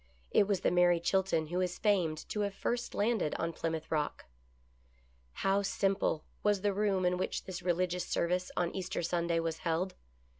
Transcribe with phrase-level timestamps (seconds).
[0.31, 4.25] It was the Mary Chilton who is famed to have first landed on Plymouth Rock.
[5.45, 9.93] How simple was the room in which this religious service on Easter Sunday was held